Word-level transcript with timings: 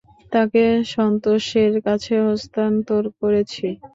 তাকে 0.31 0.63
সান্তোসের 0.91 1.73
কাছে 1.85 2.13
হস্তান্তর 2.25 3.03
করেছি। 3.19 3.67